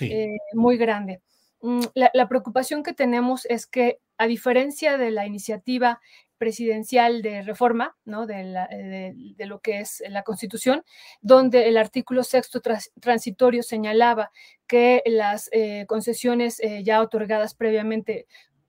eh, 0.00 0.36
muy 0.54 0.76
grande. 0.76 1.20
Mm, 1.62 1.80
la, 1.94 2.28
preocupación 2.28 2.82
que 2.82 2.92
tenemos 2.92 3.46
es 3.46 3.66
que, 3.66 3.98
a 4.18 4.26
diferencia 4.26 4.98
de 4.98 5.10
la 5.10 5.26
iniciativa 5.26 6.00
presidencial 6.38 7.22
de 7.22 7.42
reforma, 7.42 7.96
¿no? 8.04 8.26
de, 8.26 9.14
lo 9.38 9.60
que 9.60 9.80
es 9.80 10.02
la 10.08 10.22
Constitución, 10.22 10.84
donde 11.20 11.68
el 11.68 11.76
artículo 11.76 12.24
sexto 12.24 12.60
transitorio 13.00 13.62
señalaba 13.62 14.30
que 14.66 15.02
las 15.06 15.48
eh, 15.52 15.86
concesiones 15.86 16.60
eh, 16.60 16.82
ya 16.84 17.00
otorgadas 17.00 17.54
previamente 17.54 18.26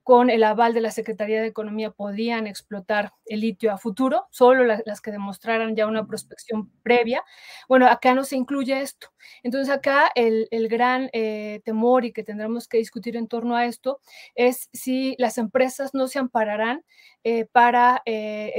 con 0.08 0.30
el 0.30 0.46
aval 0.46 0.74
de 0.74 0.80
la 0.80 0.92
Secretaría 0.92 1.42
de 1.42 1.48
Economía 1.48 1.92
podían 1.92 2.48
explotar 2.48 3.12
el 3.26 3.42
litio 3.42 3.74
a 3.74 3.78
futuro, 3.78 4.28
solo 4.32 4.64
las 4.64 5.02
que 5.02 5.12
demostraran 5.12 5.76
ya 5.76 5.86
una 5.86 6.08
prospección 6.08 6.72
previa. 6.82 7.26
Bueno, 7.68 7.88
acá 7.88 8.14
no 8.14 8.24
se 8.24 8.38
incluye 8.38 8.80
esto. 8.80 9.10
Entonces 9.44 9.70
acá 9.70 10.10
el, 10.16 10.48
gran 10.70 11.10
eh, 11.12 11.60
temor 11.66 12.06
y 12.06 12.14
que 12.14 12.24
tendremos 12.24 12.70
que 12.70 12.78
discutir 12.78 13.18
en 13.18 13.28
torno 13.28 13.58
a 13.58 13.66
esto 13.66 14.00
es 14.34 14.70
si 14.72 15.14
las 15.18 15.38
empresas 15.38 15.94
no 15.94 16.08
se 16.08 16.20
ampararán 16.20 16.86
para 17.52 18.02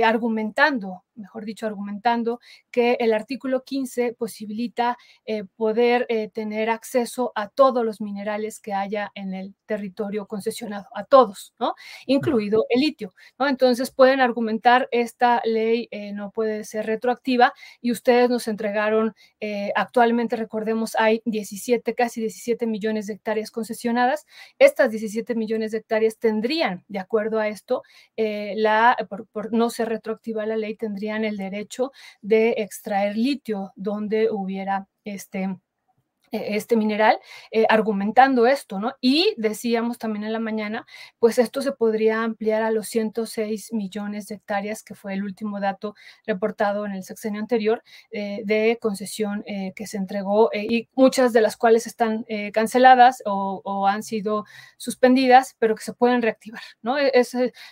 argumentando 0.04 1.02
mejor 1.18 1.44
dicho, 1.44 1.66
argumentando 1.66 2.40
que 2.70 2.96
el 3.00 3.12
artículo 3.12 3.64
15 3.64 4.14
posibilita 4.14 4.96
eh, 5.26 5.44
poder 5.56 6.06
eh, 6.08 6.28
tener 6.28 6.70
acceso 6.70 7.32
a 7.34 7.48
todos 7.48 7.84
los 7.84 8.00
minerales 8.00 8.60
que 8.60 8.72
haya 8.72 9.10
en 9.14 9.34
el 9.34 9.54
territorio 9.66 10.26
concesionado, 10.26 10.86
a 10.94 11.04
todos, 11.04 11.54
¿no? 11.58 11.74
Incluido 12.06 12.64
el 12.70 12.80
litio, 12.80 13.12
¿no? 13.38 13.48
Entonces 13.48 13.90
pueden 13.90 14.20
argumentar 14.20 14.88
esta 14.90 15.42
ley 15.44 15.88
eh, 15.90 16.12
no 16.12 16.30
puede 16.30 16.64
ser 16.64 16.86
retroactiva 16.86 17.52
y 17.80 17.92
ustedes 17.92 18.30
nos 18.30 18.48
entregaron, 18.48 19.14
actualmente 19.74 20.36
recordemos, 20.36 20.94
hay 20.96 21.22
17, 21.24 21.94
casi 21.94 22.20
17 22.20 22.66
millones 22.66 23.06
de 23.06 23.14
hectáreas 23.14 23.50
concesionadas. 23.50 24.26
Estas 24.58 24.90
17 24.90 25.34
millones 25.34 25.72
de 25.72 25.78
hectáreas 25.78 26.18
tendrían, 26.18 26.84
de 26.88 26.98
acuerdo 26.98 27.40
a 27.40 27.48
esto, 27.48 27.82
la, 28.58 28.96
por, 29.08 29.26
por 29.28 29.52
no 29.52 29.70
ser 29.70 29.88
retroactiva 29.88 30.44
la 30.46 30.56
ley, 30.56 30.76
tendrían 30.76 31.24
el 31.24 31.36
derecho 31.36 31.92
de 32.20 32.56
extraer 32.58 33.16
litio 33.16 33.72
donde 33.76 34.30
hubiera 34.30 34.88
este 35.04 35.58
este 36.32 36.76
mineral, 36.76 37.18
eh, 37.50 37.66
argumentando 37.68 38.46
esto, 38.46 38.78
¿no? 38.78 38.94
Y 39.00 39.34
decíamos 39.36 39.98
también 39.98 40.24
en 40.24 40.32
la 40.32 40.38
mañana, 40.38 40.86
pues 41.18 41.38
esto 41.38 41.62
se 41.62 41.72
podría 41.72 42.22
ampliar 42.22 42.62
a 42.62 42.70
los 42.70 42.88
106 42.88 43.72
millones 43.72 44.26
de 44.28 44.36
hectáreas, 44.36 44.82
que 44.82 44.94
fue 44.94 45.14
el 45.14 45.22
último 45.22 45.60
dato 45.60 45.94
reportado 46.26 46.86
en 46.86 46.92
el 46.92 47.04
sexenio 47.04 47.40
anterior 47.40 47.82
eh, 48.10 48.42
de 48.44 48.78
concesión 48.80 49.42
eh, 49.46 49.72
que 49.74 49.86
se 49.86 49.96
entregó 49.96 50.50
y 50.52 50.88
muchas 50.94 51.32
de 51.32 51.40
las 51.40 51.56
cuales 51.56 51.86
están 51.86 52.24
canceladas 52.52 53.22
o, 53.24 53.86
han 53.88 54.02
sido 54.02 54.44
suspendidas, 54.76 55.56
pero 55.58 55.74
que 55.74 55.82
se 55.82 55.92
pueden 55.92 56.22
reactivar, 56.22 56.62
¿no? 56.82 56.98
E-, 56.98 57.12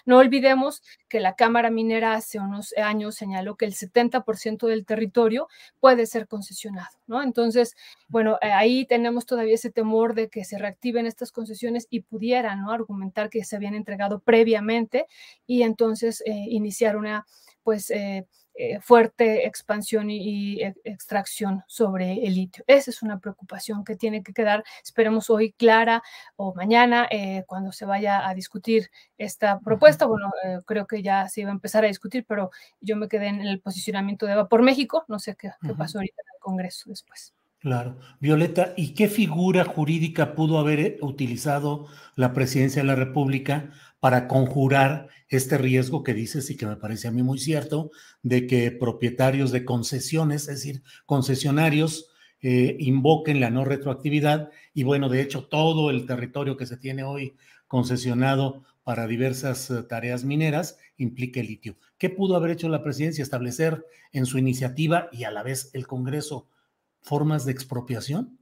no 0.05 0.19
olvidemos 0.19 0.83
que 1.09 1.21
la 1.21 1.35
Cámara 1.35 1.71
Minera 1.71 2.15
hace 2.15 2.39
unos 2.39 2.75
años 2.77 3.15
señaló 3.15 3.57
que 3.57 3.65
el 3.65 3.75
70% 3.75 4.67
del 4.67 4.85
territorio 4.85 5.49
puede 5.81 6.07
ser 6.07 6.27
concesionado, 6.27 6.97
¿no? 7.07 7.23
Entonces, 7.23 7.77
bueno, 8.09 8.39
ahí 8.53 8.87
tenemos 8.87 9.27
todavía 9.27 9.55
ese 9.55 9.71
temor 9.71 10.15
de 10.15 10.29
que 10.29 10.45
se 10.45 10.59
reactiven 10.59 11.07
estas 11.07 11.33
concesiones 11.33 11.87
y 11.91 12.01
pudieran 12.01 12.63
¿no? 12.63 12.71
argumentar 12.71 13.31
que 13.31 13.45
se 13.45 13.57
habían 13.57 13.75
entregado 13.75 14.21
previamente 14.21 15.07
y 15.47 15.63
entonces 15.63 16.23
eh, 16.27 16.33
iniciar 16.49 16.97
una 16.97 17.27
pues 17.63 17.91
eh, 17.91 18.27
eh, 18.59 18.81
fuerte 18.81 19.47
expansión 19.47 20.09
y, 20.11 20.63
e, 20.63 20.75
extracción 20.85 21.63
sobre 21.67 22.27
el 22.27 22.35
litio. 22.37 22.65
Esa 22.67 22.91
es 22.91 23.03
una 23.03 23.19
preocupación 23.21 23.85
que 23.85 23.97
tiene 23.97 24.23
que 24.23 24.33
quedar, 24.33 24.65
esperemos 24.83 25.29
hoy 25.29 25.53
clara 25.53 26.03
o 26.37 26.55
mañana 26.55 27.07
eh, 27.11 27.45
cuando 27.47 27.71
se 27.71 27.85
vaya 27.85 28.27
a 28.27 28.33
discutir 28.33 28.91
esta 29.19 29.61
propuesta. 29.61 30.07
Bueno, 30.07 30.33
eh, 30.43 30.61
creo 30.65 30.87
que 30.87 31.03
ya 31.03 31.29
se 31.29 31.43
iba 31.43 31.51
a 31.51 31.53
empezar 31.53 31.85
a 31.85 31.89
discutir, 31.89 32.25
pero 32.27 32.51
yo 32.81 32.97
me 32.97 33.09
quedé 33.09 33.27
en 33.27 33.43
el 33.43 33.61
posicionamiento 33.61 34.25
de 34.25 34.37
Vapor 34.37 34.63
México. 34.63 35.05
No 35.09 35.19
sé 35.19 35.37
qué, 35.37 35.51
qué 35.61 35.75
pasó 35.75 35.99
ahorita 35.99 36.23
en 36.23 36.35
el 36.35 36.41
Congreso 36.41 36.89
después. 36.89 37.36
Claro. 37.67 37.97
Violeta, 38.21 38.75
¿y 38.77 38.95
qué 38.95 39.09
figura 39.09 39.65
jurídica 39.65 40.37
pudo 40.37 40.61
haber 40.61 40.99
utilizado 41.01 41.89
la 42.15 42.33
presidencia 42.33 42.81
de 42.81 42.87
la 42.87 42.95
República 42.95 43.73
para 43.99 44.29
conjurar 44.29 45.09
este 45.29 45.59
riesgo 45.59 46.05
que 46.05 46.15
dices 46.15 46.49
y 46.49 46.57
que 46.57 46.65
me 46.65 46.77
parece 46.77 47.09
a 47.09 47.11
mí 47.11 47.25
muy 47.25 47.41
cierto, 47.41 47.91
de 48.23 48.47
que 48.47 48.71
propietarios 48.71 49.51
de 49.51 49.65
concesiones, 49.65 50.43
es 50.43 50.63
decir, 50.63 50.85
concesionarios, 51.07 52.07
eh, 52.41 52.77
invoquen 52.79 53.41
la 53.41 53.51
no 53.51 53.65
retroactividad 53.65 54.51
y 54.73 54.85
bueno, 54.85 55.09
de 55.09 55.21
hecho, 55.23 55.49
todo 55.49 55.91
el 55.91 56.07
territorio 56.07 56.57
que 56.57 56.67
se 56.67 56.77
tiene 56.77 57.03
hoy 57.03 57.35
concesionado 57.67 58.63
para 58.85 59.09
diversas 59.09 59.73
eh, 59.73 59.83
tareas 59.83 60.23
mineras 60.23 60.79
implica 60.99 61.41
litio. 61.41 61.79
¿Qué 61.99 62.11
pudo 62.11 62.37
haber 62.37 62.53
hecho 62.53 62.69
la 62.69 62.85
presidencia? 62.85 63.25
Establecer 63.25 63.85
en 64.13 64.25
su 64.25 64.39
iniciativa 64.39 65.09
y 65.11 65.25
a 65.25 65.33
la 65.33 65.43
vez 65.43 65.71
el 65.73 65.89
Congreso 65.89 66.47
formas 67.07 67.45
de 67.47 67.53
expropiación. 67.53 68.39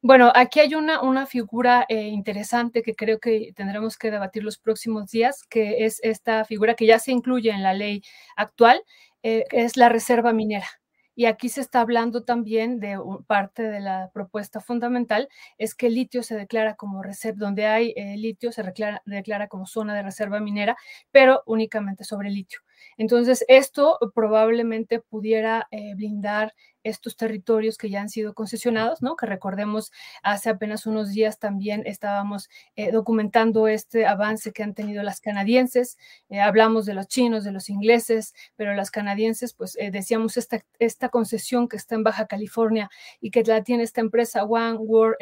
Bueno, 0.00 0.30
aquí 0.34 0.60
hay 0.60 0.76
una, 0.76 1.02
una 1.02 1.26
figura 1.26 1.84
eh, 1.88 2.02
interesante 2.02 2.82
que 2.82 2.94
creo 2.94 3.18
que 3.18 3.52
tendremos 3.56 3.98
que 3.98 4.12
debatir 4.12 4.44
los 4.44 4.56
próximos 4.56 5.10
días, 5.10 5.42
que 5.50 5.84
es 5.84 5.98
esta 6.04 6.44
figura 6.44 6.74
que 6.74 6.86
ya 6.86 7.00
se 7.00 7.10
incluye 7.10 7.50
en 7.50 7.64
la 7.64 7.74
ley 7.74 8.02
actual, 8.36 8.80
eh, 9.24 9.44
es 9.50 9.76
la 9.76 9.88
reserva 9.88 10.32
minera. 10.32 10.68
Y 11.16 11.24
aquí 11.26 11.48
se 11.48 11.60
está 11.60 11.80
hablando 11.80 12.22
también 12.22 12.78
de 12.78 12.96
parte 13.26 13.64
de 13.64 13.80
la 13.80 14.08
propuesta 14.14 14.60
fundamental, 14.60 15.28
es 15.58 15.74
que 15.74 15.88
el 15.88 15.94
litio 15.94 16.22
se 16.22 16.36
declara 16.36 16.76
como 16.76 17.02
reserva, 17.02 17.38
donde 17.40 17.66
hay 17.66 17.92
eh, 17.96 18.16
litio 18.16 18.52
se 18.52 18.62
declara, 18.62 19.02
declara 19.04 19.48
como 19.48 19.66
zona 19.66 19.96
de 19.96 20.04
reserva 20.04 20.38
minera, 20.38 20.76
pero 21.10 21.42
únicamente 21.44 22.04
sobre 22.04 22.30
litio. 22.30 22.60
Entonces, 22.96 23.44
esto 23.48 23.98
probablemente 24.14 25.00
pudiera 25.00 25.68
blindar 25.96 26.54
estos 26.88 27.16
territorios 27.16 27.76
que 27.78 27.90
ya 27.90 28.00
han 28.00 28.08
sido 28.08 28.34
concesionados, 28.34 29.02
¿no? 29.02 29.16
Que 29.16 29.26
recordemos, 29.26 29.92
hace 30.22 30.50
apenas 30.50 30.86
unos 30.86 31.10
días 31.10 31.38
también 31.38 31.82
estábamos 31.86 32.48
eh, 32.76 32.90
documentando 32.92 33.68
este 33.68 34.06
avance 34.06 34.52
que 34.52 34.62
han 34.62 34.74
tenido 34.74 35.02
las 35.02 35.20
canadienses. 35.20 35.98
Eh, 36.28 36.40
hablamos 36.40 36.86
de 36.86 36.94
los 36.94 37.08
chinos, 37.08 37.44
de 37.44 37.52
los 37.52 37.68
ingleses, 37.68 38.34
pero 38.56 38.74
las 38.74 38.90
canadienses, 38.90 39.54
pues 39.54 39.76
eh, 39.78 39.90
decíamos 39.90 40.36
esta, 40.36 40.64
esta 40.78 41.08
concesión 41.08 41.68
que 41.68 41.76
está 41.76 41.94
en 41.94 42.04
Baja 42.04 42.26
California 42.26 42.90
y 43.20 43.30
que 43.30 43.42
la 43.44 43.62
tiene 43.62 43.82
esta 43.82 44.00
empresa 44.00 44.44
One 44.44 44.78
World 44.78 45.16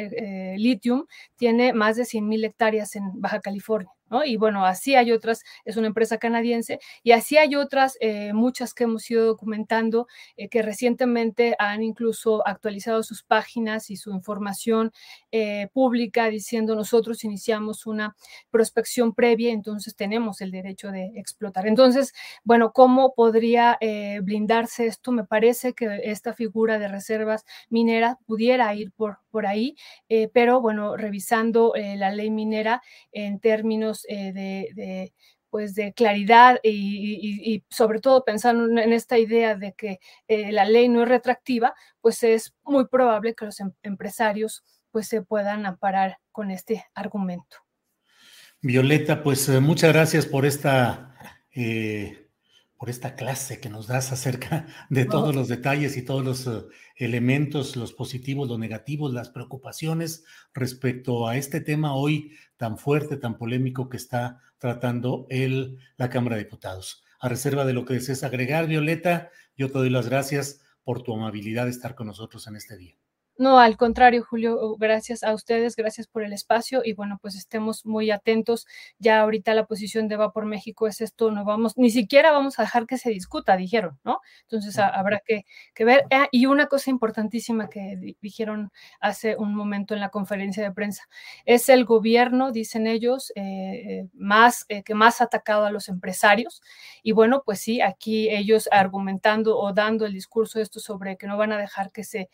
Lithium, 0.56 1.06
tiene 1.36 1.72
más 1.72 1.96
de 1.96 2.04
100 2.04 2.28
mil 2.28 2.44
hectáreas 2.44 2.96
en 2.96 3.20
Baja 3.20 3.40
California. 3.40 3.95
Y 4.24 4.36
bueno, 4.36 4.64
así 4.64 4.94
hay 4.94 5.10
otras, 5.12 5.42
es 5.64 5.76
una 5.76 5.88
empresa 5.88 6.18
canadiense, 6.18 6.78
y 7.02 7.10
así 7.12 7.36
hay 7.38 7.56
otras, 7.56 7.96
eh, 8.00 8.32
muchas 8.32 8.72
que 8.72 8.84
hemos 8.84 9.10
ido 9.10 9.26
documentando, 9.26 10.06
eh, 10.36 10.48
que 10.48 10.62
recientemente 10.62 11.56
han 11.58 11.82
incluso 11.82 12.46
actualizado 12.46 13.02
sus 13.02 13.22
páginas 13.24 13.90
y 13.90 13.96
su 13.96 14.12
información 14.12 14.92
eh, 15.32 15.68
pública 15.72 16.28
diciendo 16.30 16.76
nosotros 16.76 17.24
iniciamos 17.24 17.86
una 17.86 18.16
prospección 18.50 19.12
previa, 19.12 19.50
entonces 19.52 19.96
tenemos 19.96 20.40
el 20.40 20.52
derecho 20.52 20.92
de 20.92 21.06
explotar. 21.16 21.66
Entonces, 21.66 22.12
bueno, 22.44 22.72
¿cómo 22.72 23.12
podría 23.14 23.78
blindarse 24.22 24.86
esto? 24.86 25.12
Me 25.12 25.24
parece 25.24 25.72
que 25.74 26.00
esta 26.04 26.32
figura 26.34 26.78
de 26.78 26.88
reservas 26.88 27.44
mineras 27.70 28.16
pudiera 28.26 28.72
ir 28.74 28.92
por, 28.92 29.18
por 29.30 29.46
ahí, 29.46 29.76
pero 30.32 30.60
bueno, 30.60 30.96
revisando 30.96 31.72
la 31.76 32.10
ley 32.10 32.30
minera 32.30 32.82
en 33.12 33.40
términos 33.40 33.95
eh, 34.08 34.32
de, 34.32 35.12
pues 35.50 35.74
de 35.74 35.92
claridad 35.94 36.58
y, 36.62 37.64
sobre 37.70 38.00
todo 38.00 38.24
pensando 38.24 38.80
en 38.80 38.92
esta 38.92 39.18
idea 39.18 39.54
de 39.54 39.72
que 39.72 40.00
eh, 40.28 40.52
la 40.52 40.64
ley 40.64 40.88
no 40.88 41.02
es 41.02 41.08
retractiva, 41.08 41.74
pues 42.00 42.22
es 42.22 42.54
muy 42.64 42.86
probable 42.88 43.34
que 43.34 43.46
los 43.46 43.60
em, 43.60 43.72
empresarios 43.82 44.62
pues 44.90 45.08
se 45.08 45.22
puedan 45.22 45.66
amparar 45.66 46.18
con 46.32 46.50
este 46.50 46.84
argumento. 46.94 47.58
Violeta, 48.60 49.22
pues 49.22 49.48
eh, 49.48 49.60
muchas 49.60 49.92
gracias 49.92 50.26
por 50.26 50.44
esta 50.44 51.14
por 52.76 52.90
esta 52.90 53.16
clase 53.16 53.60
que 53.60 53.70
nos 53.70 53.86
das 53.86 54.12
acerca 54.12 54.66
de 54.90 55.04
todos 55.04 55.34
los 55.34 55.48
detalles 55.48 55.96
y 55.96 56.02
todos 56.02 56.24
los 56.24 56.46
eh, 56.46 56.66
elementos, 56.96 57.76
los 57.76 57.92
positivos, 57.92 58.48
los 58.48 58.58
negativos, 58.58 59.12
las 59.12 59.30
preocupaciones 59.30 60.24
respecto 60.54 61.26
a 61.28 61.36
este 61.36 61.60
tema 61.60 61.94
hoy 61.94 62.32
tan 62.56 62.78
fuerte, 62.78 63.16
tan 63.16 63.38
polémico 63.38 63.88
que 63.88 63.96
está 63.96 64.40
tratando 64.58 65.26
el, 65.30 65.78
la 65.96 66.10
Cámara 66.10 66.36
de 66.36 66.44
Diputados. 66.44 67.04
A 67.18 67.28
reserva 67.28 67.64
de 67.64 67.72
lo 67.72 67.84
que 67.84 67.94
desees 67.94 68.24
agregar, 68.24 68.66
Violeta, 68.66 69.30
yo 69.56 69.68
te 69.68 69.78
doy 69.78 69.90
las 69.90 70.08
gracias 70.08 70.60
por 70.84 71.02
tu 71.02 71.14
amabilidad 71.14 71.64
de 71.64 71.70
estar 71.70 71.94
con 71.94 72.06
nosotros 72.06 72.46
en 72.46 72.56
este 72.56 72.76
día. 72.76 72.96
No, 73.38 73.58
al 73.58 73.76
contrario, 73.76 74.24
Julio, 74.24 74.76
gracias 74.78 75.22
a 75.22 75.34
ustedes, 75.34 75.76
gracias 75.76 76.06
por 76.06 76.22
el 76.22 76.32
espacio 76.32 76.80
y 76.82 76.94
bueno, 76.94 77.18
pues 77.20 77.34
estemos 77.34 77.84
muy 77.84 78.10
atentos. 78.10 78.66
Ya 78.98 79.20
ahorita 79.20 79.52
la 79.52 79.66
posición 79.66 80.08
de 80.08 80.16
Va 80.16 80.32
por 80.32 80.46
México 80.46 80.86
es 80.86 81.02
esto, 81.02 81.30
no 81.30 81.44
vamos, 81.44 81.76
ni 81.76 81.90
siquiera 81.90 82.32
vamos 82.32 82.58
a 82.58 82.62
dejar 82.62 82.86
que 82.86 82.96
se 82.96 83.10
discuta, 83.10 83.58
dijeron, 83.58 83.98
¿no? 84.04 84.20
Entonces 84.42 84.78
habrá 84.78 85.20
que, 85.26 85.44
ver. 85.84 86.04
Ah, 86.10 86.28
y 86.30 86.46
una 86.46 86.66
cosa 86.66 86.88
importantísima 86.88 87.68
que 87.68 88.16
dijeron 88.22 88.70
hace 89.00 89.36
un 89.36 89.54
momento 89.54 89.92
en 89.92 90.00
la 90.00 90.08
conferencia 90.08 90.62
de 90.62 90.72
prensa, 90.72 91.04
es 91.44 91.68
el 91.68 91.84
gobierno, 91.84 92.52
dicen 92.52 92.86
ellos, 92.86 93.32
eh, 93.34 93.42
eh, 93.42 94.08
más 94.14 94.64
eh, 94.70 94.82
que 94.82 94.94
más 94.94 95.20
ha 95.20 95.24
atacado 95.24 95.66
a 95.66 95.70
los 95.70 95.90
empresarios. 95.90 96.62
Y 97.02 97.12
bueno, 97.12 97.42
pues 97.44 97.60
sí, 97.60 97.82
aquí 97.82 98.30
ellos 98.30 98.66
argumentando 98.72 99.58
o 99.58 99.74
dando 99.74 100.06
el 100.06 100.14
discurso 100.14 100.58
esto 100.58 100.80
sobre 100.80 101.18
que 101.18 101.26
no 101.26 101.36
van 101.36 101.52
a 101.52 101.58
dejar 101.58 101.92
que 101.92 102.02
se 102.04 102.30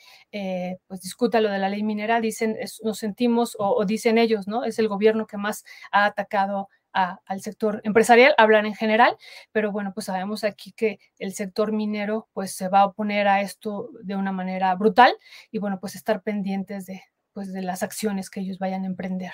pues 0.93 1.01
discuta 1.01 1.41
lo 1.41 1.49
de 1.49 1.59
la 1.59 1.71
ley 1.71 1.83
minera, 1.83 2.21
dicen, 2.21 2.59
nos 2.83 2.99
sentimos 2.99 3.57
o, 3.59 3.83
dicen 3.87 4.19
ellos, 4.19 4.47
¿no? 4.47 4.63
Es 4.63 4.79
el 4.79 4.89
gobierno 4.89 5.27
que 5.27 5.39
más 5.39 5.65
ha 5.91 6.05
atacado 6.05 6.69
al 6.93 7.41
sector 7.41 7.81
empresarial, 7.85 8.35
hablan 8.37 8.67
en 8.67 8.75
general, 8.75 9.17
pero 9.53 9.73
bueno, 9.73 9.93
pues 9.95 10.05
sabemos 10.05 10.45
aquí 10.45 10.73
que 10.73 10.99
el 11.19 11.33
sector 11.33 11.73
minero 11.73 12.29
pues 12.35 12.55
se 12.55 12.69
va 12.69 12.81
a 12.81 12.85
oponer 12.85 13.27
a 13.27 13.41
esto 13.41 13.89
de 14.03 14.17
una 14.17 14.33
manera 14.33 14.75
brutal 14.75 15.15
y 15.51 15.61
bueno, 15.61 15.81
pues 15.81 15.95
estar 15.95 16.21
pendientes 16.23 16.85
de, 16.85 17.03
pues, 17.33 17.55
de 17.55 17.63
las 17.63 17.83
acciones 17.83 18.29
que 18.29 18.41
ellos 18.41 18.59
vayan 18.59 18.83
a 18.83 18.89
emprender. 18.89 19.33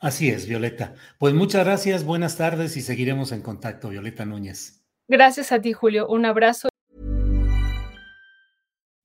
Así 0.00 0.28
es, 0.28 0.48
Violeta. 0.48 0.94
Pues 1.18 1.34
muchas 1.34 1.64
gracias, 1.64 2.02
buenas 2.02 2.36
tardes 2.36 2.76
y 2.76 2.82
seguiremos 2.82 3.30
en 3.30 3.42
contacto, 3.42 3.90
Violeta 3.90 4.24
Núñez. 4.24 4.82
Gracias 5.06 5.52
a 5.52 5.60
ti, 5.60 5.72
Julio. 5.72 6.08
Un 6.08 6.26
abrazo. 6.26 6.71